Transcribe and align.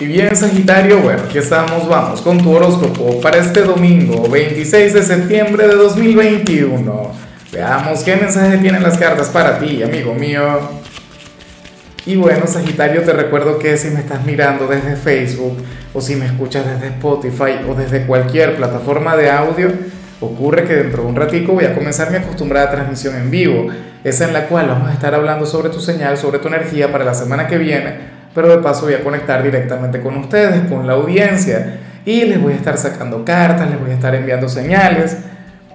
Y 0.00 0.06
bien, 0.06 0.34
Sagitario, 0.34 1.00
bueno, 1.00 1.24
aquí 1.28 1.36
estamos, 1.36 1.86
vamos 1.86 2.22
con 2.22 2.38
tu 2.38 2.50
horóscopo 2.50 3.20
para 3.20 3.36
este 3.36 3.60
domingo, 3.60 4.30
26 4.30 4.94
de 4.94 5.02
septiembre 5.02 5.68
de 5.68 5.74
2021. 5.74 7.12
Veamos 7.52 8.02
qué 8.02 8.16
mensaje 8.16 8.56
tienen 8.56 8.82
las 8.82 8.96
cartas 8.96 9.28
para 9.28 9.58
ti, 9.58 9.82
amigo 9.82 10.14
mío. 10.14 10.42
Y 12.06 12.16
bueno, 12.16 12.46
Sagitario, 12.46 13.02
te 13.02 13.12
recuerdo 13.12 13.58
que 13.58 13.76
si 13.76 13.90
me 13.90 14.00
estás 14.00 14.24
mirando 14.24 14.66
desde 14.66 14.96
Facebook 14.96 15.58
o 15.92 16.00
si 16.00 16.16
me 16.16 16.24
escuchas 16.24 16.64
desde 16.64 16.94
Spotify 16.94 17.60
o 17.68 17.74
desde 17.74 18.06
cualquier 18.06 18.56
plataforma 18.56 19.18
de 19.18 19.30
audio, 19.30 19.70
ocurre 20.22 20.64
que 20.64 20.76
dentro 20.76 21.02
de 21.02 21.08
un 21.10 21.16
ratico 21.16 21.52
voy 21.52 21.66
a 21.66 21.74
comenzar 21.74 22.10
mi 22.10 22.16
acostumbrada 22.16 22.70
transmisión 22.70 23.16
en 23.16 23.30
vivo, 23.30 23.66
esa 24.02 24.24
en 24.24 24.32
la 24.32 24.46
cual 24.46 24.68
vamos 24.68 24.88
a 24.88 24.94
estar 24.94 25.14
hablando 25.14 25.44
sobre 25.44 25.68
tu 25.68 25.78
señal, 25.78 26.16
sobre 26.16 26.38
tu 26.38 26.48
energía 26.48 26.90
para 26.90 27.04
la 27.04 27.12
semana 27.12 27.46
que 27.46 27.58
viene 27.58 28.19
pero 28.34 28.48
de 28.48 28.58
paso 28.58 28.86
voy 28.86 28.94
a 28.94 29.02
conectar 29.02 29.42
directamente 29.42 30.00
con 30.00 30.16
ustedes, 30.16 30.68
con 30.68 30.86
la 30.86 30.94
audiencia, 30.94 31.80
y 32.04 32.24
les 32.24 32.40
voy 32.40 32.52
a 32.52 32.56
estar 32.56 32.76
sacando 32.78 33.24
cartas, 33.24 33.68
les 33.68 33.80
voy 33.80 33.90
a 33.90 33.94
estar 33.94 34.14
enviando 34.14 34.48
señales. 34.48 35.16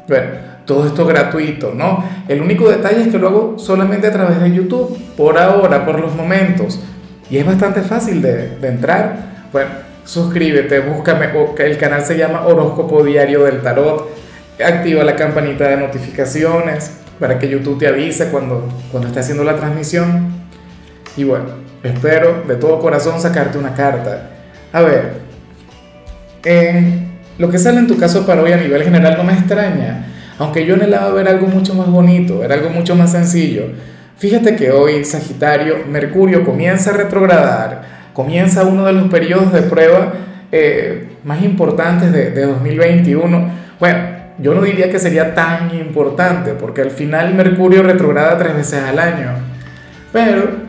Bueno, 0.08 0.26
todo 0.66 0.88
esto 0.88 1.06
gratuito, 1.06 1.74
¿no? 1.76 2.04
El 2.28 2.42
único 2.42 2.70
detalle 2.70 3.02
es 3.02 3.08
que 3.10 3.20
lo 3.20 3.28
hago 3.28 3.60
solamente 3.60 4.08
a 4.08 4.12
través 4.12 4.42
de 4.42 4.52
YouTube, 4.52 4.98
por 5.16 5.38
ahora, 5.38 5.86
por 5.86 6.00
los 6.00 6.16
momentos, 6.16 6.80
y 7.30 7.38
es 7.38 7.46
bastante 7.46 7.82
fácil 7.82 8.22
de, 8.22 8.58
de 8.58 8.68
entrar. 8.68 9.18
Bueno, 9.52 9.70
suscríbete, 10.04 10.80
búscame, 10.80 11.28
el 11.58 11.78
canal 11.78 12.04
se 12.04 12.18
llama 12.18 12.46
Horóscopo 12.46 13.04
Diario 13.04 13.44
del 13.44 13.62
Tarot, 13.62 14.10
activa 14.64 15.04
la 15.04 15.16
campanita 15.16 15.68
de 15.68 15.78
notificaciones 15.78 16.92
para 17.20 17.40
que 17.40 17.50
YouTube 17.50 17.80
te 17.80 17.88
avise 17.88 18.30
cuando, 18.30 18.68
cuando 18.92 19.08
esté 19.08 19.20
haciendo 19.20 19.44
la 19.44 19.56
transmisión. 19.56 20.45
Y 21.18 21.24
bueno, 21.24 21.66
Espero 21.86 22.44
de 22.48 22.56
todo 22.56 22.80
corazón 22.80 23.22
sacarte 23.22 23.60
una 23.60 23.76
carta. 23.76 24.32
A 24.74 24.82
ver, 24.82 25.14
lo 27.38 27.52
que 27.52 27.60
sale 27.60 27.78
en 27.78 27.86
tu 27.86 27.96
caso 27.96 28.26
para 28.26 28.42
hoy 28.42 28.52
a 28.54 28.58
nivel 28.58 28.82
general 28.82 29.16
no 29.18 29.24
me 29.24 29.34
extraña, 29.34 30.08
aunque 30.40 30.66
yo 30.66 30.74
anhelaba 30.74 31.14
ver 31.14 31.28
algo 31.28 31.46
mucho 31.46 31.76
más 31.76 31.88
bonito, 31.88 32.40
ver 32.40 32.54
algo 32.54 32.72
mucho 32.72 32.96
más 32.96 33.12
sencillo. 33.12 33.66
Fíjate 34.18 34.56
que 34.56 34.72
hoy, 34.72 35.06
Sagitario, 35.06 35.86
Mercurio 35.88 36.44
comienza 36.44 36.90
a 36.90 36.94
retrogradar, 36.94 37.84
comienza 38.14 38.64
uno 38.64 38.84
de 38.88 38.94
los 38.94 39.08
periodos 39.10 39.54
de 39.54 39.62
prueba 39.62 40.12
eh, 40.52 41.10
más 41.24 41.44
importantes 41.44 42.12
de, 42.12 42.32
de 42.32 42.48
2021. 42.48 43.50
Bueno, 43.80 44.00
yo 44.40 44.56
no 44.56 44.62
diría 44.64 44.90
que 44.90 44.98
sería 44.98 45.36
tan 45.36 45.76
importante, 45.76 46.54
porque 46.54 46.82
al 46.82 46.90
final 46.90 47.36
Mercurio 47.36 47.84
retrograda 47.84 48.40
tres 48.40 48.56
veces 48.56 48.82
al 48.84 48.98
año. 48.98 49.34
Pero 50.12 50.66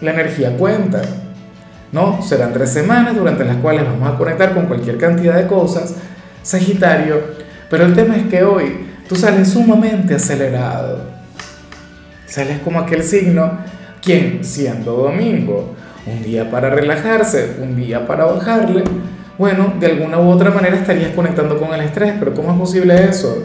la 0.00 0.12
energía 0.12 0.56
cuenta. 0.56 1.02
¿no? 1.92 2.22
Serán 2.22 2.52
tres 2.52 2.70
semanas 2.70 3.16
durante 3.16 3.44
las 3.44 3.56
cuales 3.56 3.84
vamos 3.84 4.08
a 4.08 4.16
conectar 4.16 4.54
con 4.54 4.66
cualquier 4.66 4.98
cantidad 4.98 5.36
de 5.36 5.46
cosas, 5.46 5.94
Sagitario, 6.42 7.20
pero 7.68 7.84
el 7.84 7.94
tema 7.94 8.16
es 8.16 8.24
que 8.24 8.42
hoy 8.42 8.86
tú 9.08 9.16
sales 9.16 9.48
sumamente 9.48 10.14
acelerado. 10.14 11.02
Sales 12.26 12.60
como 12.60 12.80
aquel 12.80 13.02
signo, 13.02 13.58
quien 14.02 14.44
siendo 14.44 14.92
domingo, 14.92 15.74
un 16.06 16.22
día 16.22 16.50
para 16.50 16.70
relajarse, 16.70 17.56
un 17.60 17.76
día 17.76 18.06
para 18.06 18.24
bajarle, 18.24 18.84
bueno, 19.36 19.74
de 19.78 19.86
alguna 19.86 20.18
u 20.18 20.30
otra 20.30 20.50
manera 20.50 20.76
estarías 20.76 21.12
conectando 21.14 21.58
con 21.58 21.72
el 21.72 21.80
estrés, 21.80 22.14
pero 22.18 22.34
¿cómo 22.34 22.52
es 22.52 22.58
posible 22.58 23.08
eso? 23.08 23.44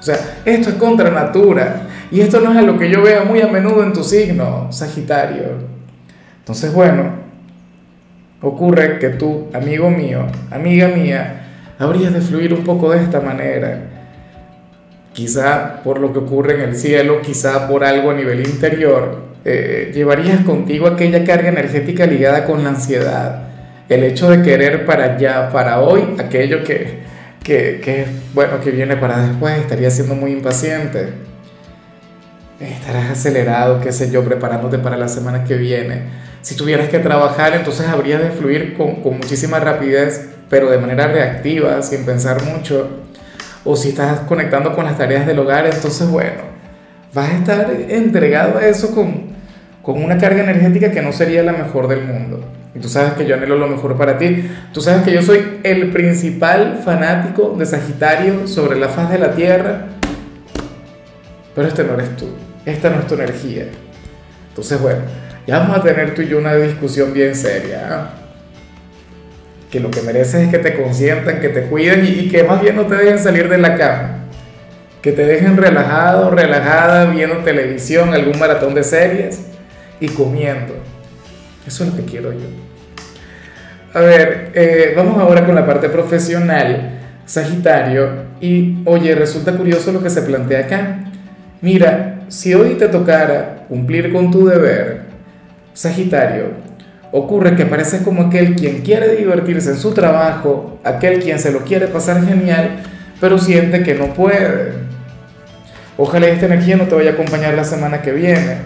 O 0.00 0.02
sea, 0.02 0.40
esto 0.46 0.70
es 0.70 0.74
contra 0.76 1.10
natura. 1.10 1.82
Y 2.10 2.20
esto 2.20 2.40
no 2.40 2.50
es 2.50 2.58
a 2.58 2.62
lo 2.62 2.78
que 2.78 2.90
yo 2.90 3.02
veo 3.02 3.24
muy 3.26 3.40
a 3.40 3.46
menudo 3.46 3.84
en 3.84 3.92
tu 3.92 4.02
signo, 4.02 4.72
Sagitario. 4.72 5.44
Entonces, 6.38 6.72
bueno, 6.72 7.12
ocurre 8.40 8.98
que 8.98 9.10
tú, 9.10 9.48
amigo 9.52 9.90
mío, 9.90 10.26
amiga 10.50 10.88
mía, 10.88 11.42
habrías 11.78 12.12
de 12.12 12.20
fluir 12.20 12.52
un 12.54 12.64
poco 12.64 12.90
de 12.90 13.02
esta 13.02 13.20
manera. 13.20 13.82
Quizá 15.12 15.82
por 15.84 16.00
lo 16.00 16.12
que 16.12 16.20
ocurre 16.20 16.54
en 16.54 16.70
el 16.70 16.76
cielo, 16.76 17.20
quizá 17.20 17.68
por 17.68 17.84
algo 17.84 18.10
a 18.10 18.14
nivel 18.14 18.40
interior, 18.40 19.30
eh, 19.44 19.92
llevarías 19.94 20.40
contigo 20.44 20.86
aquella 20.86 21.24
carga 21.24 21.50
energética 21.50 22.06
ligada 22.06 22.44
con 22.46 22.64
la 22.64 22.70
ansiedad. 22.70 23.48
El 23.88 24.04
hecho 24.04 24.30
de 24.30 24.42
querer 24.42 24.86
para 24.86 25.14
allá, 25.14 25.50
para 25.50 25.80
hoy, 25.80 26.14
aquello 26.18 26.64
que, 26.64 27.00
que, 27.42 27.80
que, 27.82 28.06
bueno, 28.34 28.60
que 28.60 28.70
viene 28.70 28.96
para 28.96 29.26
después, 29.26 29.58
estaría 29.58 29.90
siendo 29.90 30.14
muy 30.14 30.32
impaciente. 30.32 31.14
Estarás 32.60 33.10
acelerado, 33.10 33.80
qué 33.80 33.92
sé 33.92 34.10
yo, 34.10 34.22
preparándote 34.22 34.78
para 34.78 34.96
la 34.96 35.08
semana 35.08 35.44
que 35.44 35.56
viene. 35.56 36.02
Si 36.42 36.56
tuvieras 36.56 36.88
que 36.88 36.98
trabajar, 36.98 37.54
entonces 37.54 37.88
habrías 37.88 38.20
de 38.22 38.30
fluir 38.30 38.76
con, 38.76 38.96
con 39.02 39.16
muchísima 39.16 39.60
rapidez, 39.60 40.28
pero 40.50 40.70
de 40.70 40.78
manera 40.78 41.06
reactiva, 41.06 41.80
sin 41.82 42.04
pensar 42.04 42.42
mucho. 42.42 42.88
O 43.64 43.76
si 43.76 43.90
estás 43.90 44.20
conectando 44.20 44.74
con 44.74 44.84
las 44.84 44.98
tareas 44.98 45.26
del 45.26 45.38
hogar, 45.38 45.66
entonces, 45.66 46.08
bueno, 46.08 46.42
vas 47.14 47.30
a 47.30 47.36
estar 47.36 47.70
entregado 47.88 48.58
a 48.58 48.66
eso 48.66 48.94
con, 48.94 49.30
con 49.82 50.02
una 50.02 50.18
carga 50.18 50.42
energética 50.42 50.90
que 50.90 51.02
no 51.02 51.12
sería 51.12 51.42
la 51.42 51.52
mejor 51.52 51.88
del 51.88 52.04
mundo. 52.04 52.44
Y 52.74 52.78
tú 52.78 52.88
sabes 52.88 53.14
que 53.14 53.26
yo 53.26 53.34
anhelo 53.34 53.56
lo 53.56 53.66
mejor 53.66 53.96
para 53.96 54.16
ti. 54.16 54.48
Tú 54.72 54.80
sabes 54.80 55.02
que 55.02 55.12
yo 55.12 55.22
soy 55.22 55.60
el 55.64 55.90
principal 55.90 56.80
fanático 56.84 57.56
de 57.58 57.66
Sagitario 57.66 58.46
sobre 58.46 58.78
la 58.78 58.88
faz 58.88 59.10
de 59.10 59.18
la 59.18 59.32
Tierra. 59.32 59.86
Pero 61.54 61.66
este 61.66 61.82
no 61.82 61.94
eres 61.94 62.16
tú. 62.16 62.28
Esta 62.64 62.90
no 62.90 63.00
es 63.00 63.06
tu 63.08 63.14
energía. 63.14 63.64
Entonces, 64.50 64.80
bueno, 64.80 65.00
ya 65.46 65.58
vamos 65.58 65.78
a 65.78 65.82
tener 65.82 66.14
tú 66.14 66.22
y 66.22 66.28
yo 66.28 66.38
una 66.38 66.54
discusión 66.54 67.12
bien 67.12 67.34
seria. 67.34 67.88
¿ah? 67.90 68.10
Que 69.68 69.80
lo 69.80 69.90
que 69.90 70.02
mereces 70.02 70.42
es 70.42 70.48
que 70.48 70.58
te 70.58 70.80
consientan, 70.80 71.40
que 71.40 71.48
te 71.48 71.62
cuiden 71.62 72.04
y, 72.04 72.08
y 72.10 72.28
que 72.28 72.44
más 72.44 72.60
bien 72.62 72.76
no 72.76 72.86
te 72.86 72.94
dejen 72.94 73.18
salir 73.18 73.48
de 73.48 73.58
la 73.58 73.76
cama. 73.76 74.18
Que 75.02 75.10
te 75.10 75.26
dejen 75.26 75.56
relajado, 75.56 76.30
relajada, 76.30 77.06
viendo 77.06 77.38
televisión, 77.38 78.14
algún 78.14 78.38
maratón 78.38 78.74
de 78.74 78.84
series 78.84 79.46
y 79.98 80.08
comiendo 80.08 80.89
eso 81.70 81.84
es 81.84 81.90
lo 81.90 81.96
que 81.96 82.04
quiero 82.04 82.32
yo. 82.32 82.48
A 83.94 84.00
ver, 84.00 84.50
eh, 84.54 84.92
vamos 84.96 85.16
ahora 85.18 85.46
con 85.46 85.54
la 85.54 85.64
parte 85.64 85.88
profesional, 85.88 86.98
Sagitario. 87.24 88.30
Y 88.40 88.78
oye, 88.86 89.14
resulta 89.14 89.56
curioso 89.56 89.92
lo 89.92 90.02
que 90.02 90.10
se 90.10 90.22
plantea 90.22 90.60
acá. 90.60 90.98
Mira, 91.60 92.22
si 92.26 92.54
hoy 92.54 92.74
te 92.74 92.88
tocara 92.88 93.66
cumplir 93.68 94.12
con 94.12 94.32
tu 94.32 94.46
deber, 94.46 95.02
Sagitario, 95.72 96.46
ocurre 97.12 97.54
que 97.54 97.66
pareces 97.66 98.02
como 98.02 98.22
aquel 98.22 98.56
quien 98.56 98.82
quiere 98.82 99.14
divertirse 99.14 99.70
en 99.70 99.76
su 99.76 99.92
trabajo, 99.92 100.80
aquel 100.82 101.22
quien 101.22 101.38
se 101.38 101.52
lo 101.52 101.60
quiere 101.60 101.86
pasar 101.86 102.26
genial, 102.26 102.82
pero 103.20 103.38
siente 103.38 103.84
que 103.84 103.94
no 103.94 104.12
puede. 104.12 104.72
Ojalá 105.96 106.26
esta 106.26 106.46
energía 106.46 106.76
no 106.76 106.84
te 106.84 106.96
vaya 106.96 107.10
a 107.10 107.14
acompañar 107.14 107.54
la 107.54 107.64
semana 107.64 108.02
que 108.02 108.10
viene. 108.10 108.56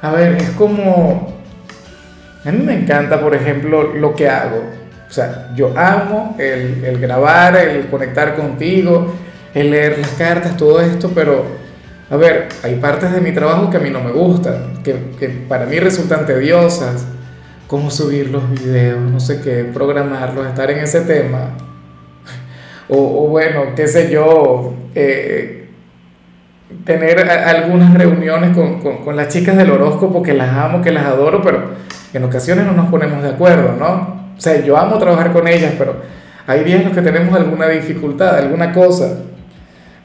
A 0.00 0.12
ver, 0.12 0.34
es 0.34 0.50
como 0.50 1.39
a 2.44 2.52
mí 2.52 2.62
me 2.62 2.74
encanta, 2.74 3.20
por 3.20 3.34
ejemplo, 3.34 3.94
lo 3.94 4.14
que 4.14 4.28
hago. 4.28 4.62
O 5.08 5.12
sea, 5.12 5.50
yo 5.54 5.76
amo 5.76 6.36
el, 6.38 6.84
el, 6.84 6.98
grabar, 6.98 7.56
el 7.56 7.86
conectar 7.86 8.36
contigo, 8.36 9.14
el 9.52 9.70
leer 9.70 9.98
las 9.98 10.10
cartas, 10.10 10.56
todo 10.56 10.80
esto, 10.80 11.10
pero, 11.14 11.44
a 12.08 12.16
ver, 12.16 12.48
hay 12.62 12.76
partes 12.76 13.12
de 13.12 13.20
mi 13.20 13.32
trabajo 13.32 13.68
que 13.70 13.76
a 13.76 13.80
mí 13.80 13.90
no 13.90 14.00
me 14.00 14.12
gustan, 14.12 14.82
que, 14.84 15.10
que 15.18 15.28
para 15.28 15.66
mí 15.66 15.78
resultan 15.80 16.26
tediosas, 16.26 17.06
cómo 17.66 17.90
subir 17.90 18.30
los 18.30 18.48
videos, 18.50 19.00
no 19.00 19.20
sé 19.20 19.40
qué, 19.40 19.64
programarlos, 19.64 20.46
estar 20.46 20.70
en 20.70 20.78
ese 20.78 21.02
tema. 21.02 21.56
O, 22.92 22.96
o 22.96 23.28
bueno, 23.28 23.76
qué 23.76 23.86
sé 23.86 24.10
yo, 24.10 24.74
eh, 24.96 25.59
tener 26.84 27.28
algunas 27.28 27.94
reuniones 27.94 28.56
con, 28.56 28.80
con, 28.80 29.04
con 29.04 29.16
las 29.16 29.28
chicas 29.28 29.56
del 29.56 29.70
horóscopo 29.70 30.22
que 30.22 30.34
las 30.34 30.50
amo, 30.50 30.80
que 30.82 30.90
las 30.90 31.04
adoro, 31.04 31.42
pero 31.42 31.70
en 32.12 32.24
ocasiones 32.24 32.66
no 32.66 32.72
nos 32.72 32.88
ponemos 32.90 33.22
de 33.22 33.30
acuerdo, 33.30 33.74
¿no? 33.78 34.20
O 34.36 34.40
sea, 34.40 34.64
yo 34.64 34.76
amo 34.76 34.98
trabajar 34.98 35.32
con 35.32 35.46
ellas, 35.46 35.74
pero 35.78 35.96
hay 36.46 36.64
días 36.64 36.80
en 36.80 36.86
los 36.86 36.96
que 36.96 37.02
tenemos 37.02 37.34
alguna 37.34 37.68
dificultad, 37.68 38.36
alguna 38.36 38.72
cosa. 38.72 39.18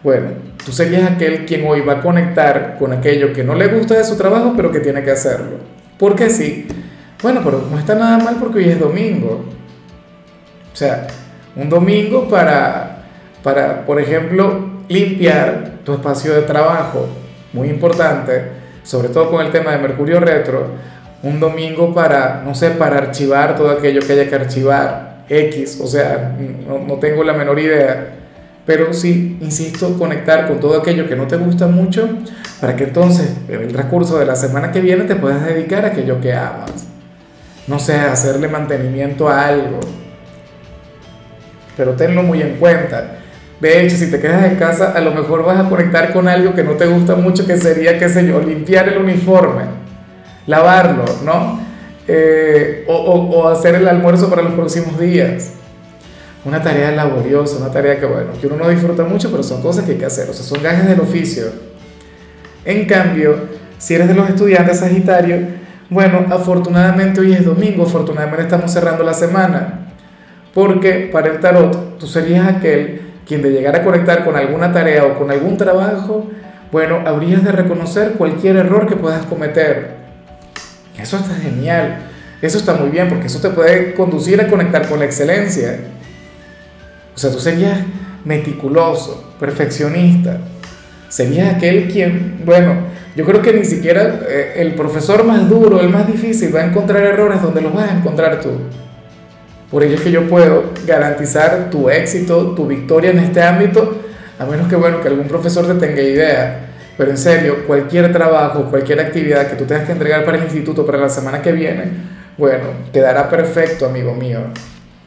Bueno, 0.03 0.27
tú 0.63 0.71
serías 0.71 1.09
aquel 1.09 1.45
quien 1.45 1.65
hoy 1.67 1.81
va 1.81 1.93
a 1.93 2.01
conectar 2.01 2.75
con 2.77 2.93
aquello 2.93 3.33
que 3.33 3.43
no 3.43 3.55
le 3.55 3.67
gusta 3.67 3.95
de 3.95 4.03
su 4.03 4.17
trabajo, 4.17 4.53
pero 4.55 4.71
que 4.71 4.79
tiene 4.79 5.03
que 5.03 5.11
hacerlo. 5.11 5.57
¿Por 5.97 6.15
qué 6.15 6.29
sí? 6.29 6.67
Bueno, 7.23 7.41
pero 7.43 7.63
no 7.71 7.79
está 7.79 7.95
nada 7.95 8.17
mal 8.19 8.35
porque 8.39 8.59
hoy 8.59 8.69
es 8.69 8.79
domingo. 8.79 9.45
O 10.71 10.75
sea, 10.75 11.07
un 11.55 11.69
domingo 11.69 12.27
para, 12.27 12.97
para, 13.41 13.85
por 13.85 13.99
ejemplo, 13.99 14.74
limpiar 14.89 15.79
tu 15.83 15.93
espacio 15.93 16.33
de 16.33 16.41
trabajo, 16.43 17.07
muy 17.53 17.69
importante, 17.69 18.51
sobre 18.83 19.09
todo 19.09 19.29
con 19.31 19.45
el 19.45 19.51
tema 19.51 19.71
de 19.71 19.77
Mercurio 19.79 20.19
Retro 20.19 20.95
un 21.25 21.39
domingo 21.39 21.93
para, 21.93 22.43
no 22.45 22.53
sé, 22.53 22.71
para 22.71 22.97
archivar 22.97 23.55
todo 23.55 23.71
aquello 23.71 23.99
que 24.05 24.13
haya 24.13 24.29
que 24.29 24.35
archivar, 24.35 25.23
X, 25.27 25.79
o 25.81 25.87
sea, 25.87 26.37
no, 26.67 26.79
no, 26.79 26.95
tengo 26.95 27.23
la 27.23 27.33
menor 27.33 27.59
idea, 27.59 28.09
pero 28.63 28.93
sí, 28.93 29.37
insisto, 29.41 29.97
conectar 29.97 30.47
con 30.47 30.59
todo 30.59 30.79
aquello 30.79 31.07
que 31.07 31.15
no 31.15 31.25
te 31.25 31.37
gusta 31.37 31.65
mucho, 31.65 32.07
para 32.61 32.75
que 32.75 32.83
entonces, 32.83 33.31
en 33.47 33.61
el 33.61 33.73
transcurso 33.73 34.19
de 34.19 34.25
la 34.25 34.35
semana 34.35 34.71
que 34.71 34.81
viene, 34.81 35.05
te 35.05 35.15
puedas 35.15 35.43
dedicar 35.43 35.83
a 35.83 35.87
aquello 35.87 36.21
que 36.21 36.31
amas. 36.31 36.87
no 37.67 37.79
sé, 37.79 37.95
hacerle 37.95 38.47
mantenimiento 38.47 39.27
a 39.27 39.47
algo. 39.47 39.79
Pero 41.75 41.93
tenlo 41.93 42.21
muy 42.21 42.41
en 42.41 42.57
cuenta. 42.57 43.17
De 43.59 43.81
hecho, 43.81 43.95
si 43.95 44.11
te 44.11 44.19
quedas 44.19 44.43
en 44.51 44.57
casa, 44.57 44.91
a 44.91 44.99
lo 44.99 45.11
mejor 45.11 45.45
vas 45.45 45.65
a 45.65 45.69
conectar 45.69 46.11
con 46.11 46.27
algo 46.27 46.53
que 46.53 46.63
no 46.63 46.73
te 46.73 46.85
gusta 46.87 47.15
mucho, 47.15 47.47
que 47.47 47.55
sería, 47.57 47.97
qué 47.97 48.09
sé 48.09 48.27
yo, 48.27 48.41
limpiar 48.41 48.89
el 48.89 48.97
uniforme, 48.97 49.63
lavarlo, 50.45 51.05
¿no? 51.23 51.59
Eh, 52.07 52.83
o, 52.87 53.47
hacer 53.47 53.75
el 53.75 53.87
almuerzo 53.87 54.29
para 54.29 54.41
los 54.41 54.53
próximos 54.53 54.99
días. 54.99 55.53
Una 56.43 56.61
tarea 56.61 56.91
laboriosa, 56.91 57.57
una 57.57 57.71
tarea 57.71 57.99
que, 57.99 58.05
bueno, 58.05 58.31
que 58.39 58.45
uno 58.45 58.57
no 58.57 58.69
disfruta 58.69 59.03
mucho, 59.03 59.31
pero 59.31 59.41
son 59.41 59.61
cosas 59.61 59.85
que 59.85 59.93
hay 59.93 59.97
que 59.97 60.05
hacer, 60.05 60.29
o 60.29 60.33
sea, 60.33 60.45
son 60.45 60.61
gajes 60.61 60.87
del 60.87 60.99
oficio. 60.99 61.45
En 62.65 62.85
cambio, 62.85 63.35
si 63.77 63.95
eres 63.95 64.07
de 64.07 64.13
los 64.13 64.29
estudiantes 64.29 64.79
Sagitario, 64.79 65.37
bueno, 65.89 66.25
afortunadamente 66.29 67.21
hoy 67.21 67.33
es 67.33 67.45
domingo, 67.45 67.83
afortunadamente 67.83 68.43
estamos 68.43 68.71
cerrando 68.71 69.03
la 69.03 69.13
semana, 69.13 69.87
porque 70.53 71.09
para 71.11 71.29
el 71.31 71.39
tarot 71.39 71.97
tú 71.97 72.05
serías 72.05 72.47
aquel 72.47 73.04
quien 73.25 73.41
de 73.41 73.51
llegar 73.51 73.75
a 73.75 73.83
conectar 73.83 74.23
con 74.23 74.35
alguna 74.35 74.71
tarea 74.71 75.05
o 75.05 75.17
con 75.17 75.31
algún 75.31 75.57
trabajo, 75.57 76.29
bueno, 76.71 77.01
habrías 77.05 77.43
de 77.43 77.51
reconocer 77.51 78.13
cualquier 78.13 78.57
error 78.57 78.87
que 78.87 78.95
puedas 78.95 79.25
cometer. 79.25 79.95
Eso 80.97 81.17
está 81.17 81.35
genial, 81.35 81.99
eso 82.41 82.57
está 82.57 82.73
muy 82.73 82.89
bien, 82.89 83.09
porque 83.09 83.27
eso 83.27 83.39
te 83.39 83.49
puede 83.49 83.93
conducir 83.93 84.39
a 84.41 84.47
conectar 84.47 84.87
con 84.87 84.99
la 84.99 85.05
excelencia. 85.05 85.79
O 87.15 87.17
sea, 87.17 87.31
tú 87.31 87.39
serías 87.39 87.79
meticuloso, 88.23 89.33
perfeccionista, 89.39 90.39
serías 91.09 91.55
aquel 91.55 91.87
quien, 91.87 92.41
bueno, 92.45 92.75
yo 93.15 93.23
creo 93.25 93.41
que 93.41 93.53
ni 93.53 93.63
siquiera 93.63 94.19
eh, 94.27 94.53
el 94.57 94.75
profesor 94.75 95.23
más 95.23 95.47
duro, 95.49 95.79
el 95.79 95.89
más 95.89 96.07
difícil, 96.07 96.53
va 96.53 96.61
a 96.61 96.65
encontrar 96.65 97.03
errores 97.03 97.41
donde 97.41 97.61
los 97.61 97.73
vas 97.73 97.89
a 97.89 97.97
encontrar 97.97 98.41
tú. 98.41 98.51
Por 99.69 99.83
ello 99.83 99.95
es 99.95 100.01
que 100.01 100.11
yo 100.11 100.27
puedo 100.27 100.71
garantizar 100.85 101.69
tu 101.69 101.89
éxito, 101.89 102.53
tu 102.55 102.67
victoria 102.67 103.11
en 103.11 103.19
este 103.19 103.41
ámbito, 103.41 103.97
a 104.37 104.45
menos 104.45 104.67
que, 104.67 104.75
bueno, 104.75 105.01
que 105.01 105.07
algún 105.07 105.27
profesor 105.27 105.65
te 105.67 105.87
tenga 105.87 106.01
idea. 106.01 106.59
Pero 106.97 107.11
en 107.11 107.17
serio, 107.17 107.65
cualquier 107.67 108.11
trabajo, 108.13 108.65
cualquier 108.69 108.99
actividad 109.01 109.47
que 109.47 109.55
tú 109.55 109.65
tengas 109.65 109.85
que 109.85 109.91
entregar 109.91 110.23
para 110.23 110.37
el 110.37 110.43
instituto 110.43 110.85
para 110.85 110.97
la 110.97 111.09
semana 111.09 111.41
que 111.41 111.51
viene, 111.51 111.91
bueno, 112.37 112.65
quedará 112.93 113.29
perfecto, 113.29 113.87
amigo 113.87 114.13
mío. 114.13 114.39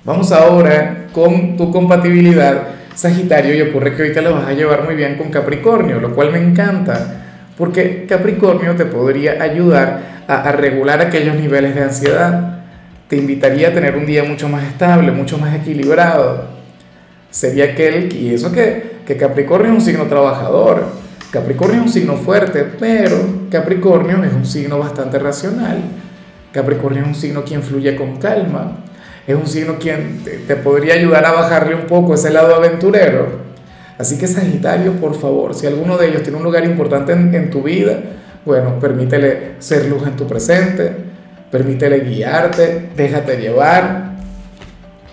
Vamos 0.05 0.33
ahora 0.33 1.07
con 1.13 1.57
tu 1.57 1.71
compatibilidad 1.71 2.79
Sagitario 2.99 3.55
y 3.55 3.63
ocurre 3.63 3.95
que 3.95 4.03
ahorita 4.03 4.21
lo 4.23 4.35
vas 4.35 4.49
a 4.49 4.55
llevar 4.55 4.83
muy 4.83 4.97
bien 4.97 5.17
con 5.17 5.31
Capricornio, 5.31 6.01
lo 6.01 6.17
cual 6.17 6.33
me 6.33 6.39
encanta, 6.39 6.99
porque 7.57 8.07
Capricornio 8.09 8.75
te 8.75 8.87
podría 8.87 9.41
ayudar 9.41 10.25
a 10.27 10.51
regular 10.51 11.01
aquellos 11.01 11.37
niveles 11.37 11.77
de 11.77 11.83
ansiedad 11.83 12.58
te 13.09 13.17
invitaría 13.17 13.69
a 13.69 13.73
tener 13.73 13.97
un 13.97 14.07
día 14.07 14.23
mucho 14.25 14.49
más 14.49 14.65
estable, 14.65 15.11
mucho 15.13 15.39
más 15.39 15.55
equilibrado. 15.55 16.45
Sería 17.31 17.65
aquel, 17.65 18.15
y 18.15 18.35
eso 18.35 18.53
que, 18.53 18.99
que 19.07 19.17
Capricornio 19.17 19.73
es 19.73 19.79
un 19.79 19.85
signo 19.85 20.05
trabajador, 20.05 20.87
Capricornio 21.31 21.81
es 21.81 21.87
un 21.87 21.93
signo 21.93 22.17
fuerte, 22.17 22.65
pero 22.79 23.17
Capricornio 23.51 24.23
es 24.25 24.33
un 24.33 24.47
signo 24.47 24.79
bastante 24.79 25.19
racional. 25.19 25.83
Capricornio 26.53 27.03
es 27.03 27.09
un 27.09 27.15
signo 27.15 27.45
quien 27.45 27.63
fluye 27.63 27.95
con 27.97 28.17
calma, 28.17 28.79
es 29.27 29.37
un 29.37 29.47
signo 29.47 29.79
quien 29.79 30.25
te, 30.25 30.57
podría 30.57 30.95
ayudar 30.95 31.27
a 31.27 31.33
bajarle 31.33 31.75
un 31.75 31.87
poco 31.87 32.15
ese 32.15 32.31
lado 32.31 32.55
aventurero. 32.55 33.49
Así 33.99 34.17
que 34.17 34.27
Sagitario, 34.27 34.93
por 34.93 35.15
favor, 35.15 35.55
si 35.55 35.67
alguno 35.67 35.99
de 35.99 36.09
ellos 36.09 36.23
tiene 36.23 36.39
un 36.39 36.45
lugar 36.45 36.65
importante 36.65 37.13
en, 37.13 37.35
en 37.35 37.51
tu 37.51 37.63
vida, 37.63 37.99
bueno, 38.47 38.79
permítele 38.81 39.57
ser 39.59 39.85
luz 39.87 40.07
en 40.07 40.17
tu 40.17 40.27
presente, 40.27 41.08
permítele 41.51 42.01
guiarte, 42.01 42.91
déjate 42.97 43.37
llevar, 43.37 44.13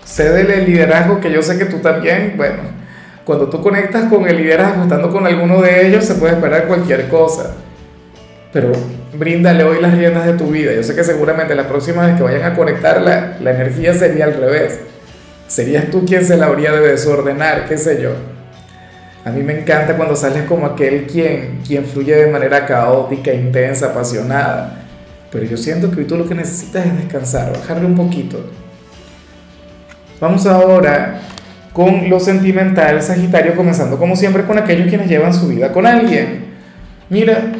cédele 0.04 0.60
el 0.60 0.66
liderazgo 0.66 1.20
que 1.20 1.32
yo 1.32 1.42
sé 1.42 1.58
que 1.58 1.64
tú 1.64 1.78
también, 1.78 2.34
bueno, 2.36 2.62
cuando 3.24 3.48
tú 3.48 3.60
conectas 3.60 4.04
con 4.04 4.28
el 4.28 4.36
liderazgo, 4.36 4.82
estando 4.82 5.10
con 5.10 5.26
alguno 5.26 5.60
de 5.62 5.88
ellos, 5.88 6.04
se 6.04 6.14
puede 6.14 6.34
esperar 6.34 6.66
cualquier 6.66 7.08
cosa, 7.08 7.54
pero 8.52 8.70
bríndale 9.18 9.64
hoy 9.64 9.80
las 9.80 9.96
riendas 9.96 10.26
de 10.26 10.34
tu 10.34 10.48
vida. 10.48 10.72
Yo 10.72 10.82
sé 10.82 10.94
que 10.94 11.02
seguramente 11.02 11.54
la 11.54 11.68
próxima 11.68 12.06
vez 12.06 12.16
que 12.16 12.22
vayan 12.22 12.44
a 12.44 12.54
conectar 12.54 13.00
la, 13.02 13.36
la 13.40 13.50
energía 13.50 13.94
sería 13.94 14.26
al 14.26 14.34
revés. 14.34 14.78
Serías 15.48 15.90
tú 15.90 16.04
quien 16.04 16.24
se 16.24 16.36
la 16.36 16.46
habría 16.46 16.72
de 16.72 16.86
desordenar, 16.86 17.66
qué 17.68 17.78
sé 17.78 18.00
yo. 18.00 18.10
A 19.24 19.30
mí 19.30 19.42
me 19.42 19.60
encanta 19.60 19.96
cuando 19.96 20.14
sales 20.14 20.44
como 20.44 20.66
aquel 20.66 21.06
quien, 21.06 21.60
quien 21.66 21.84
fluye 21.84 22.14
de 22.14 22.30
manera 22.30 22.64
caótica, 22.64 23.32
intensa, 23.32 23.86
apasionada 23.86 24.85
pero 25.36 25.50
yo 25.50 25.58
siento 25.58 25.90
que 25.90 26.00
hoy 26.00 26.06
tú 26.06 26.16
lo 26.16 26.26
que 26.26 26.34
necesitas 26.34 26.86
es 26.86 26.96
descansar, 26.96 27.52
bajarle 27.52 27.84
un 27.84 27.94
poquito. 27.94 28.42
Vamos 30.18 30.46
ahora 30.46 31.20
con 31.74 32.08
lo 32.08 32.18
sentimental, 32.18 33.02
Sagitario, 33.02 33.54
comenzando 33.54 33.98
como 33.98 34.16
siempre 34.16 34.44
con 34.44 34.56
aquellos 34.56 34.88
quienes 34.88 35.10
llevan 35.10 35.34
su 35.34 35.48
vida 35.48 35.72
con 35.72 35.84
alguien. 35.86 36.54
Mira, 37.10 37.52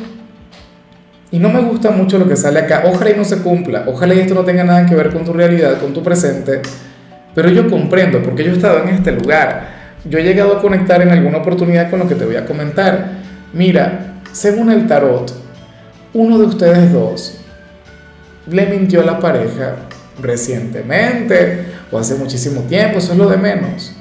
y 1.31 1.39
no 1.39 1.51
me 1.51 1.61
gusta 1.61 1.91
mucho 1.91 2.19
lo 2.19 2.27
que 2.27 2.35
sale 2.35 2.61
acá, 2.61 2.85
ojalá 2.87 3.11
y 3.11 3.15
no 3.15 3.25
se 3.27 3.43
cumpla, 3.43 3.85
ojalá 3.87 4.15
y 4.15 4.21
esto 4.21 4.33
no 4.33 4.43
tenga 4.43 4.65
nada 4.65 4.87
que 4.87 4.95
ver 4.95 5.11
con 5.11 5.27
tu 5.27 5.35
realidad, 5.35 5.79
con 5.79 5.93
tu 5.93 6.03
presente, 6.03 6.63
pero 7.35 7.51
yo 7.51 7.69
comprendo, 7.69 8.23
porque 8.23 8.43
yo 8.43 8.53
he 8.53 8.57
estado 8.57 8.85
en 8.85 8.89
este 8.89 9.13
lugar, 9.13 9.69
yo 10.09 10.19
he 10.19 10.23
llegado 10.23 10.57
a 10.57 10.63
conectar 10.63 11.03
en 11.03 11.11
alguna 11.11 11.37
oportunidad 11.37 11.91
con 11.91 11.99
lo 11.99 12.09
que 12.09 12.15
te 12.15 12.25
voy 12.25 12.37
a 12.37 12.47
comentar. 12.47 13.19
Mira, 13.53 14.15
según 14.33 14.73
el 14.73 14.87
tarot, 14.87 15.31
uno 16.15 16.39
de 16.39 16.47
ustedes 16.47 16.91
dos 16.91 17.36
le 18.47 18.67
mintió 18.67 19.01
a 19.01 19.05
la 19.05 19.19
pareja 19.19 19.77
recientemente 20.21 21.67
o 21.91 21.99
hace 21.99 22.15
muchísimo 22.15 22.63
tiempo, 22.63 22.99
eso 22.99 23.13
es 23.13 23.19
lo 23.19 23.29
de 23.29 23.37
menos. 23.37 23.93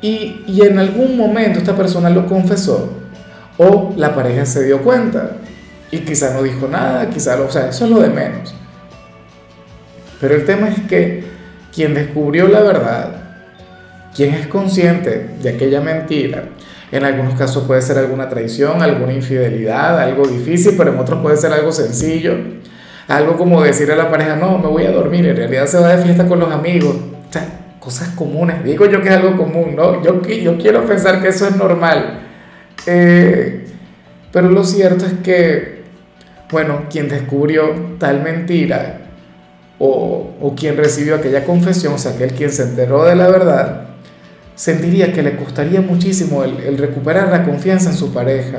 Y, 0.00 0.44
y 0.46 0.62
en 0.62 0.78
algún 0.78 1.16
momento 1.16 1.58
esta 1.58 1.74
persona 1.74 2.10
lo 2.10 2.26
confesó 2.26 2.92
o 3.58 3.94
la 3.96 4.14
pareja 4.14 4.44
se 4.44 4.64
dio 4.64 4.82
cuenta 4.82 5.38
y 5.90 6.00
quizá 6.00 6.34
no 6.34 6.42
dijo 6.42 6.68
nada, 6.68 7.08
quizá 7.08 7.36
lo, 7.36 7.46
o 7.46 7.50
sea, 7.50 7.68
eso 7.68 7.84
es 7.84 7.90
lo 7.90 8.00
de 8.00 8.08
menos. 8.08 8.54
Pero 10.20 10.34
el 10.34 10.44
tema 10.44 10.68
es 10.68 10.80
que 10.88 11.24
quien 11.74 11.94
descubrió 11.94 12.48
la 12.48 12.60
verdad, 12.60 13.16
quien 14.14 14.34
es 14.34 14.46
consciente 14.46 15.30
de 15.42 15.48
aquella 15.50 15.80
mentira, 15.80 16.44
en 16.92 17.04
algunos 17.04 17.34
casos 17.34 17.64
puede 17.64 17.82
ser 17.82 17.98
alguna 17.98 18.28
traición, 18.28 18.82
alguna 18.82 19.12
infidelidad, 19.12 19.98
algo 19.98 20.26
difícil, 20.26 20.74
pero 20.76 20.92
en 20.92 20.98
otros 20.98 21.20
puede 21.20 21.36
ser 21.36 21.52
algo 21.52 21.72
sencillo 21.72 22.34
algo 23.08 23.36
como 23.36 23.62
decirle 23.62 23.94
a 23.94 23.96
la 23.96 24.10
pareja, 24.10 24.36
no, 24.36 24.58
me 24.58 24.66
voy 24.66 24.84
a 24.84 24.90
dormir, 24.90 25.26
en 25.26 25.36
realidad 25.36 25.66
se 25.66 25.78
va 25.78 25.96
de 25.96 26.02
fiesta 26.02 26.26
con 26.26 26.40
los 26.40 26.52
amigos. 26.52 26.96
O 27.28 27.32
sea, 27.32 27.46
cosas 27.78 28.08
comunes. 28.10 28.64
Digo 28.64 28.86
yo 28.86 29.00
que 29.00 29.08
es 29.08 29.14
algo 29.14 29.36
común, 29.36 29.76
¿no? 29.76 30.02
Yo, 30.02 30.20
yo 30.22 30.58
quiero 30.58 30.84
pensar 30.86 31.22
que 31.22 31.28
eso 31.28 31.46
es 31.46 31.56
normal. 31.56 32.20
Eh, 32.86 33.64
pero 34.32 34.50
lo 34.50 34.64
cierto 34.64 35.06
es 35.06 35.14
que, 35.22 35.84
bueno, 36.50 36.86
quien 36.90 37.08
descubrió 37.08 37.96
tal 37.98 38.22
mentira 38.22 39.02
o, 39.78 40.34
o, 40.40 40.54
quien 40.54 40.76
recibió 40.76 41.14
aquella 41.14 41.44
confesión, 41.44 41.94
o 41.94 41.98
sea, 41.98 42.12
aquel 42.12 42.32
quien 42.32 42.50
se 42.50 42.64
enteró 42.64 43.04
de 43.04 43.14
la 43.14 43.28
verdad, 43.28 43.88
sentiría 44.56 45.12
que 45.12 45.22
le 45.22 45.36
costaría 45.36 45.80
muchísimo 45.80 46.42
el, 46.42 46.58
el 46.60 46.78
recuperar 46.78 47.28
la 47.28 47.44
confianza 47.44 47.90
en 47.90 47.96
su 47.96 48.12
pareja. 48.12 48.58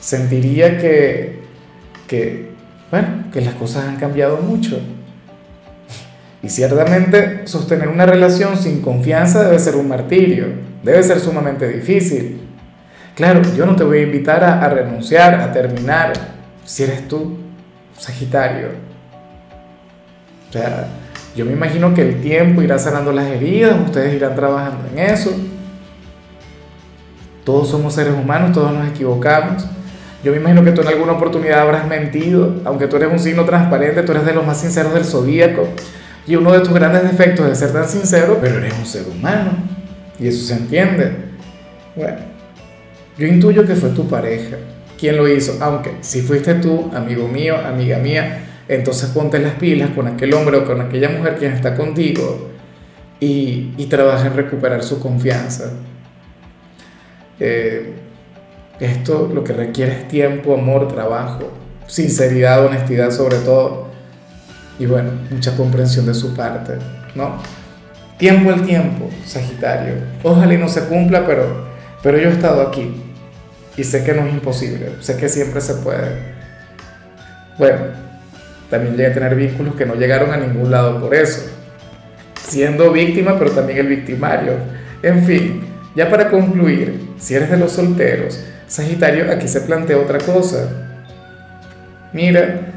Sentiría 0.00 0.78
que, 0.78 1.45
que, 2.06 2.50
bueno, 2.90 3.08
que 3.32 3.40
las 3.40 3.54
cosas 3.54 3.84
han 3.86 3.96
cambiado 3.96 4.38
mucho. 4.38 4.80
Y 6.42 6.48
ciertamente 6.48 7.46
sostener 7.46 7.88
una 7.88 8.06
relación 8.06 8.56
sin 8.56 8.80
confianza 8.80 9.42
debe 9.42 9.58
ser 9.58 9.76
un 9.76 9.88
martirio, 9.88 10.46
debe 10.82 11.02
ser 11.02 11.18
sumamente 11.18 11.68
difícil. 11.68 12.40
Claro, 13.14 13.42
yo 13.56 13.66
no 13.66 13.74
te 13.74 13.82
voy 13.82 13.98
a 13.98 14.02
invitar 14.02 14.44
a, 14.44 14.68
renunciar, 14.68 15.40
a 15.40 15.50
terminar, 15.50 16.12
si 16.64 16.84
eres 16.84 17.08
tú, 17.08 17.38
Sagitario. 17.98 18.68
O 20.48 20.52
sea, 20.52 20.86
yo 21.34 21.44
me 21.44 21.52
imagino 21.52 21.94
que 21.94 22.02
el 22.02 22.20
tiempo 22.20 22.62
irá 22.62 22.78
sanando 22.78 23.12
las 23.12 23.26
heridas, 23.26 23.74
ustedes 23.84 24.14
irán 24.14 24.34
trabajando 24.34 24.86
en 24.92 24.98
eso. 24.98 25.32
Todos 27.44 27.70
somos 27.70 27.94
seres 27.94 28.14
humanos, 28.14 28.52
todos 28.52 28.72
nos 28.72 28.88
equivocamos. 28.88 29.66
Yo 30.26 30.32
me 30.32 30.38
imagino 30.38 30.64
que 30.64 30.72
tú 30.72 30.80
en 30.80 30.88
alguna 30.88 31.12
oportunidad 31.12 31.60
habrás 31.60 31.86
mentido, 31.86 32.56
aunque 32.64 32.88
tú 32.88 32.96
eres 32.96 33.12
un 33.12 33.20
signo 33.20 33.44
transparente, 33.44 34.02
tú 34.02 34.10
eres 34.10 34.26
de 34.26 34.34
los 34.34 34.44
más 34.44 34.60
sinceros 34.60 34.92
del 34.92 35.04
zodíaco. 35.04 35.68
Y 36.26 36.34
uno 36.34 36.50
de 36.50 36.58
tus 36.62 36.74
grandes 36.74 37.04
defectos 37.04 37.48
es 37.48 37.58
ser 37.60 37.72
tan 37.72 37.88
sincero, 37.88 38.36
pero 38.40 38.58
eres 38.58 38.74
un 38.76 38.86
ser 38.86 39.06
humano. 39.06 39.52
Y 40.18 40.26
eso 40.26 40.44
se 40.44 40.54
entiende. 40.54 41.12
Bueno, 41.94 42.16
yo 43.16 43.28
intuyo 43.28 43.64
que 43.64 43.76
fue 43.76 43.90
tu 43.90 44.08
pareja 44.08 44.56
quien 44.98 45.16
lo 45.16 45.28
hizo, 45.28 45.58
aunque 45.60 45.92
si 46.00 46.22
fuiste 46.22 46.54
tú, 46.54 46.90
amigo 46.92 47.28
mío, 47.28 47.54
amiga 47.64 47.98
mía, 47.98 48.46
entonces 48.66 49.10
ponte 49.10 49.38
las 49.38 49.54
pilas 49.54 49.90
con 49.90 50.08
aquel 50.08 50.34
hombre 50.34 50.56
o 50.56 50.64
con 50.64 50.80
aquella 50.80 51.08
mujer 51.08 51.36
quien 51.38 51.52
está 51.52 51.76
contigo 51.76 52.50
y, 53.20 53.74
y 53.76 53.86
trabaja 53.86 54.26
en 54.26 54.34
recuperar 54.34 54.82
su 54.82 54.98
confianza. 54.98 55.70
Eh, 57.38 58.05
esto 58.80 59.30
lo 59.32 59.44
que 59.44 59.52
requiere 59.52 59.92
es 59.92 60.08
tiempo, 60.08 60.54
amor, 60.54 60.88
trabajo, 60.88 61.50
sinceridad, 61.86 62.64
honestidad 62.64 63.10
sobre 63.10 63.38
todo. 63.38 63.86
y 64.78 64.86
bueno, 64.86 65.10
mucha 65.30 65.56
comprensión 65.56 66.04
de 66.06 66.14
su 66.14 66.34
parte, 66.34 66.74
¿no? 67.14 67.40
Tiempo 68.18 68.50
al 68.50 68.62
tiempo, 68.62 69.08
Sagitario. 69.24 69.94
Ojalá 70.22 70.54
y 70.54 70.58
no 70.58 70.68
se 70.68 70.84
cumpla, 70.84 71.26
pero, 71.26 71.66
pero 72.02 72.18
yo 72.18 72.28
he 72.28 72.32
estado 72.32 72.62
aquí 72.62 73.02
y 73.76 73.84
sé 73.84 74.04
que 74.04 74.14
no 74.14 74.26
es 74.26 74.32
imposible, 74.32 74.92
sé 75.00 75.16
que 75.16 75.28
siempre 75.28 75.60
se 75.60 75.74
puede. 75.74 76.34
Bueno, 77.58 77.78
también 78.70 78.96
llegué 78.96 79.08
a 79.08 79.14
tener 79.14 79.34
vínculos 79.34 79.74
que 79.74 79.86
no 79.86 79.94
llegaron 79.94 80.30
a 80.32 80.36
ningún 80.36 80.70
lado 80.70 81.00
por 81.00 81.14
eso, 81.14 81.46
siendo 82.42 82.90
víctima, 82.92 83.38
pero 83.38 83.50
también 83.50 83.78
el 83.78 83.88
victimario. 83.88 84.54
En 85.02 85.24
fin, 85.24 85.62
ya 85.94 86.10
para 86.10 86.30
concluir, 86.30 87.08
si 87.18 87.34
eres 87.34 87.50
de 87.50 87.56
los 87.56 87.72
solteros, 87.72 88.44
Sagitario, 88.66 89.30
aquí 89.30 89.46
se 89.48 89.60
plantea 89.60 89.98
otra 89.98 90.18
cosa. 90.18 90.68
Mira, 92.12 92.72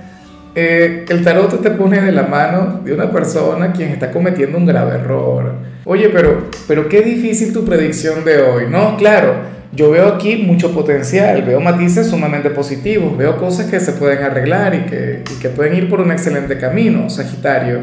eh, 0.56 1.06
el 1.08 1.24
tarot 1.24 1.62
te 1.62 1.72
pone 1.72 2.02
de 2.02 2.12
la 2.12 2.24
mano 2.24 2.82
de 2.84 2.94
una 2.94 3.12
persona 3.12 3.72
quien 3.72 3.90
está 3.90 4.12
cometiendo 4.12 4.58
un 4.58 4.66
grave 4.66 4.96
error. 4.96 5.54
Oye, 5.86 6.10
pero, 6.10 6.50
pero 6.68 6.90
qué 6.90 7.02
difícil 7.02 7.54
tu 7.54 7.66
predicción 7.66 8.24
de 8.26 8.42
hoy. 8.42 8.66
No, 8.70 8.98
claro, 8.98 9.36
yo 9.72 9.92
veo 9.92 10.08
aquí 10.08 10.36
mucho 10.36 10.72
potencial, 10.74 11.44
veo 11.44 11.60
matices 11.60 12.08
sumamente 12.08 12.50
positivos, 12.50 13.18
veo 13.18 13.38
cosas 13.38 13.68
que 13.68 13.80
se 13.80 13.94
pueden 13.94 14.24
arreglar 14.24 14.76
y 14.76 14.80
que, 14.82 15.24
y 15.32 15.40
que 15.40 15.50
pueden 15.50 15.76
ir 15.76 15.90
por 15.90 16.02
un 16.02 16.12
excelente 16.12 16.58
camino, 16.58 17.10
Sagitario. 17.10 17.80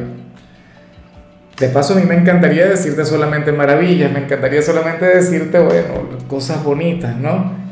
De 1.59 1.69
paso, 1.69 1.95
a 1.95 1.97
mí 1.97 2.03
me 2.07 2.17
encantaría 2.17 2.67
decirte 2.67 3.05
solamente 3.05 3.51
maravillas, 3.51 4.13
me 4.13 4.19
encantaría 4.19 4.61
solamente 4.61 5.07
decirte, 5.07 5.59
bueno, 5.59 6.19
cosas 6.29 6.63
bonitas, 6.63 7.17
¿no? 7.17 7.66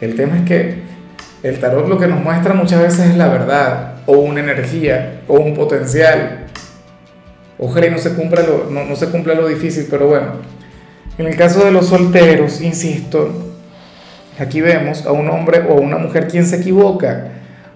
El 0.00 0.14
tema 0.14 0.38
es 0.38 0.42
que 0.42 0.82
el 1.42 1.58
tarot 1.58 1.88
lo 1.88 1.98
que 1.98 2.06
nos 2.06 2.22
muestra 2.22 2.54
muchas 2.54 2.82
veces 2.82 3.10
es 3.10 3.16
la 3.16 3.28
verdad, 3.28 3.94
o 4.06 4.18
una 4.18 4.40
energía, 4.40 5.20
o 5.28 5.34
un 5.34 5.54
potencial. 5.54 6.46
Ojalá 7.58 7.86
y 7.86 7.90
no 7.90 7.98
se 7.98 8.14
cumpla 8.14 8.42
lo, 8.42 8.70
no, 8.70 8.84
no 8.84 8.96
se 8.96 9.08
cumpla 9.08 9.34
lo 9.34 9.48
difícil, 9.48 9.86
pero 9.90 10.08
bueno, 10.08 10.26
en 11.18 11.26
el 11.26 11.36
caso 11.36 11.64
de 11.64 11.70
los 11.70 11.86
solteros, 11.86 12.60
insisto, 12.60 13.54
aquí 14.38 14.60
vemos 14.60 15.06
a 15.06 15.12
un 15.12 15.30
hombre 15.30 15.64
o 15.66 15.78
a 15.78 15.80
una 15.80 15.96
mujer 15.96 16.28
quien 16.28 16.46
se 16.46 16.56
equivoca, 16.56 17.28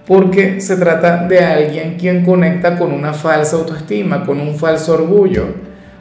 porque 0.07 0.61
se 0.61 0.77
trata 0.77 1.27
de 1.27 1.39
alguien 1.39 1.97
quien 1.97 2.25
conecta 2.25 2.77
con 2.77 2.93
una 2.93 3.15
falsa 3.15 3.57
autoestima, 3.57 4.27
con 4.27 4.41
un 4.41 4.57
falso 4.57 4.95
orgullo, 4.95 5.47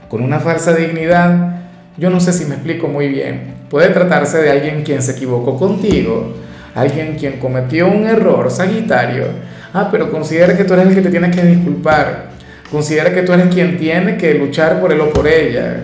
con 0.09 0.21
una 0.21 0.39
falsa 0.39 0.73
dignidad. 0.73 1.58
Yo 1.99 2.09
no 2.09 2.19
sé 2.19 2.33
si 2.33 2.45
me 2.45 2.55
explico 2.55 2.87
muy 2.87 3.09
bien. 3.09 3.55
Puede 3.69 3.89
tratarse 3.89 4.39
de 4.39 4.49
alguien 4.49 4.83
quien 4.83 5.01
se 5.01 5.11
equivocó 5.11 5.57
contigo, 5.57 6.33
alguien 6.73 7.15
quien 7.15 7.39
cometió 7.39 7.87
un 7.87 8.05
error, 8.05 8.49
Sagitario. 8.49 9.25
Ah, 9.73 9.89
pero 9.91 10.11
considera 10.11 10.57
que 10.57 10.63
tú 10.63 10.73
eres 10.73 10.87
el 10.87 10.95
que 10.95 11.01
te 11.01 11.11
tiene 11.11 11.29
que 11.29 11.43
disculpar. 11.43 12.29
Considera 12.71 13.13
que 13.13 13.21
tú 13.21 13.33
eres 13.33 13.53
quien 13.53 13.77
tiene 13.77 14.17
que 14.17 14.33
luchar 14.33 14.79
por 14.79 14.91
él 14.91 15.01
o 15.01 15.09
por 15.11 15.27
ella 15.27 15.83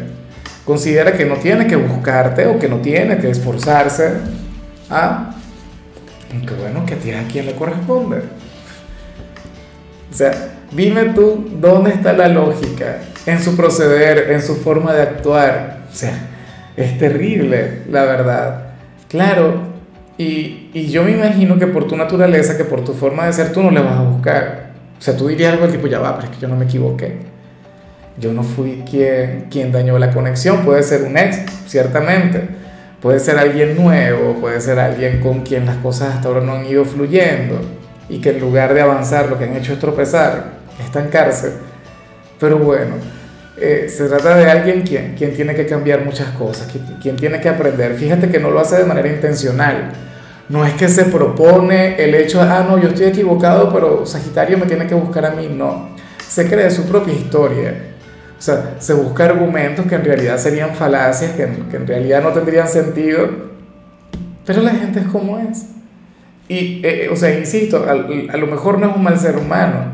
considera 0.66 1.14
que 1.14 1.26
no 1.26 1.36
tiene 1.36 1.68
que 1.68 1.76
buscarte 1.76 2.48
o 2.48 2.60
que 2.60 2.68
no 2.68 2.78
tiene 2.78 3.18
que 3.18 3.30
esforzarse. 3.30 4.14
Ah, 4.90 5.36
aunque 6.34 6.54
bueno, 6.56 6.86
que 6.86 6.96
a 7.16 7.24
quien 7.28 7.46
le 7.46 7.54
corresponde. 7.54 8.18
O 10.12 10.14
sea, 10.14 10.32
dime 10.72 11.14
tú 11.14 11.48
dónde 11.62 11.92
está 11.92 12.14
la 12.14 12.28
lógica 12.28 13.00
en 13.26 13.42
su 13.42 13.56
proceder, 13.56 14.32
en 14.32 14.42
su 14.42 14.56
forma 14.56 14.94
de 14.94 15.04
actuar. 15.04 15.85
O 15.96 15.98
sea, 15.98 16.14
es 16.76 16.98
terrible, 17.00 17.84
la 17.90 18.04
verdad. 18.04 18.74
Claro, 19.08 19.62
y, 20.18 20.70
y 20.74 20.90
yo 20.90 21.04
me 21.04 21.12
imagino 21.12 21.58
que 21.58 21.68
por 21.68 21.88
tu 21.88 21.96
naturaleza, 21.96 22.58
que 22.58 22.66
por 22.66 22.84
tu 22.84 22.94
forma 22.94 23.26
de 23.26 23.34
ser, 23.34 23.54
tú 23.54 23.64
no 23.64 23.72
le 23.72 23.80
vas 23.80 23.98
a 23.98 24.04
buscar. 24.04 24.72
O 25.00 25.02
sea, 25.02 25.16
tú 25.16 25.28
dirías 25.28 25.54
algo 25.54 25.66
del 25.66 25.76
tipo, 25.76 25.88
ya 25.88 26.00
va, 26.00 26.16
pero 26.16 26.30
es 26.30 26.36
que 26.36 26.42
yo 26.42 26.48
no 26.48 26.56
me 26.56 26.66
equivoqué 26.66 27.36
yo 28.18 28.34
no 28.34 28.44
fui 28.44 28.84
quien, 28.90 29.48
quien 29.50 29.72
dañó 29.72 30.00
la 30.00 30.12
conexión, 30.12 30.64
puede 30.64 30.84
ser 30.84 31.04
un 31.04 31.18
ex, 31.18 31.42
ciertamente, 31.68 32.48
puede 33.02 33.20
ser 33.20 33.38
alguien 33.38 33.76
nuevo, 33.76 34.36
puede 34.40 34.62
ser 34.62 34.80
alguien 34.80 35.20
con 35.20 35.42
quien 35.42 35.66
las 35.66 35.78
cosas 35.78 36.16
hasta 36.16 36.30
ahora 36.30 36.42
no 36.42 36.54
han 36.54 36.66
ido 36.66 36.86
fluyendo 36.86 37.60
y 38.08 38.20
que 38.20 38.30
en 38.30 38.40
lugar 38.40 38.74
de 38.74 38.82
avanzar 38.82 39.30
lo 39.30 39.38
que 39.38 39.46
han 39.46 39.56
hecho 39.56 39.74
es 39.74 39.80
tropezar, 39.80 40.60
estancarse. 40.84 41.54
Pero 42.40 42.58
bueno, 42.58 42.96
eh, 43.58 43.88
se 43.90 44.08
trata 44.08 44.36
de 44.36 44.50
alguien 44.50 44.82
quien, 44.82 45.16
quien 45.16 45.34
tiene 45.34 45.56
que 45.56 45.66
cambiar 45.66 46.04
muchas 46.04 46.30
cosas, 46.30 46.68
quien, 46.72 46.84
quien 47.02 47.16
tiene 47.16 47.40
que 47.40 47.50
aprender. 47.50 47.96
Fíjate 47.96 48.30
que 48.30 48.40
no 48.40 48.52
lo 48.52 48.60
hace 48.60 48.78
de 48.78 48.86
manera 48.86 49.08
intencional. 49.08 49.92
No 50.50 50.66
es 50.66 50.74
que 50.74 50.88
se 50.88 51.06
propone 51.06 51.96
el 52.04 52.14
hecho 52.14 52.42
ah, 52.42 52.66
no, 52.68 52.78
yo 52.78 52.90
estoy 52.90 53.08
equivocado, 53.08 53.74
pero 53.74 54.06
Sagitario 54.06 54.58
me 54.58 54.66
tiene 54.66 54.86
que 54.86 54.96
buscar 54.96 55.26
a 55.26 55.32
mí. 55.32 55.50
No, 55.50 55.90
se 56.28 56.48
cree 56.48 56.70
su 56.70 56.84
propia 56.84 57.14
historia 57.14 57.74
o 58.38 58.42
sea, 58.42 58.76
se 58.80 58.94
busca 58.94 59.26
argumentos 59.26 59.86
que 59.86 59.96
en 59.96 60.04
realidad 60.04 60.38
serían 60.38 60.76
falacias, 60.76 61.32
que, 61.32 61.48
que 61.72 61.78
en 61.78 61.88
realidad 61.88 62.22
no 62.22 62.30
tendrían 62.30 62.68
sentido, 62.68 63.28
pero 64.46 64.62
la 64.62 64.72
gente 64.72 65.00
es 65.00 65.08
como 65.08 65.40
es. 65.40 65.70
Y, 66.48 66.82
eh, 66.86 67.10
o 67.12 67.16
sea, 67.16 67.38
insisto, 67.38 67.86
a, 67.88 67.92
a, 67.92 68.38
lo 68.38 68.48
mejor 68.48 68.80
no 68.80 68.90
es 68.90 68.96
un 68.96 69.04
mal 69.04 69.18
ser 69.18 69.38
humano, 69.38 69.94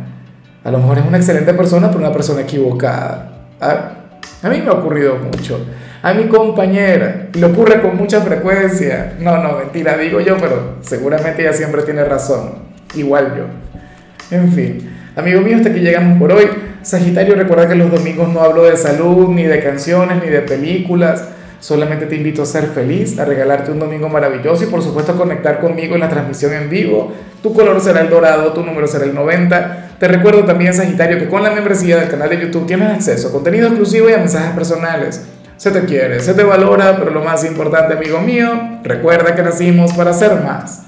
a 0.64 0.72
lo 0.72 0.80
mejor 0.80 0.98
es 0.98 1.06
una 1.06 1.18
excelente 1.18 1.54
persona, 1.54 1.88
pero 1.88 2.00
una 2.00 2.12
persona 2.12 2.42
equivocada. 2.42 3.31
A, 3.62 4.50
mí 4.50 4.62
me 4.62 4.70
ha 4.70 4.74
ocurrido 4.74 5.18
mucho. 5.18 5.64
A 6.02 6.14
mi 6.14 6.24
compañera 6.26 7.28
le 7.32 7.46
ocurre 7.46 7.80
con 7.80 7.96
mucha 7.96 8.22
frecuencia. 8.22 9.14
No, 9.20 9.38
no, 9.38 9.58
mentira, 9.58 9.98
digo 9.98 10.20
yo, 10.20 10.36
pero 10.38 10.78
seguramente 10.82 11.44
ella 11.44 11.54
siempre 11.54 11.84
tiene 11.84 12.04
razón. 12.04 12.54
Igual 12.96 13.36
yo. 13.38 14.36
En 14.36 14.52
fin, 14.52 14.90
amigo 15.16 15.42
mío, 15.42 15.58
hasta 15.58 15.70
aquí 15.70 15.80
llegamos 15.80 16.18
por 16.18 16.32
hoy. 16.32 16.50
Sagitario, 16.82 17.36
recuerda 17.36 17.68
que 17.68 17.76
los 17.76 17.92
domingos 17.92 18.30
no 18.30 18.42
hablo 18.42 18.64
de 18.64 18.76
salud, 18.76 19.30
ni 19.30 19.44
de 19.44 19.62
canciones, 19.62 20.24
ni 20.24 20.30
de 20.30 20.42
películas. 20.42 21.24
Solamente 21.62 22.08
te 22.08 22.16
invito 22.16 22.42
a 22.42 22.46
ser 22.48 22.66
feliz, 22.70 23.20
a 23.20 23.24
regalarte 23.24 23.72
un 23.72 23.78
domingo 23.78 24.10
maravilloso 24.10 24.64
y 24.64 24.68
por 24.68 24.82
supuesto 24.82 25.12
a 25.12 25.16
conectar 25.16 25.60
conmigo 25.60 25.94
en 25.94 26.02
la 26.02 26.10
transmisión 26.10 26.54
en 26.54 26.72
vivo. 26.72 27.14
Tu 27.44 27.54
color 27.54 27.80
será 27.80 28.02
el 28.02 28.10
dorado, 28.10 28.52
tu 28.52 28.66
número 28.66 28.88
será 28.88 29.06
el 29.06 29.14
90. 29.14 29.92
Te 30.00 30.08
recuerdo 30.08 30.44
también, 30.44 30.74
Sagitario, 30.74 31.20
que 31.20 31.30
con 31.30 31.44
la 31.44 31.52
membresía 31.52 31.98
del 31.98 32.10
canal 32.10 32.30
de 32.30 32.40
YouTube 32.40 32.66
tienes 32.66 32.90
acceso 32.90 33.28
a 33.28 33.32
contenido 33.32 33.68
exclusivo 33.68 34.10
y 34.10 34.14
a 34.14 34.18
mensajes 34.18 34.56
personales. 34.56 35.24
Se 35.56 35.70
te 35.70 35.86
quiere, 35.86 36.20
se 36.20 36.34
te 36.34 36.44
valora, 36.44 36.98
pero 36.98 37.12
lo 37.12 37.24
más 37.24 37.46
importante, 37.46 37.94
amigo 37.94 38.20
mío, 38.22 38.80
recuerda 38.84 39.36
que 39.36 39.44
nacimos 39.44 39.94
para 39.94 40.14
ser 40.14 40.42
más. 40.42 40.80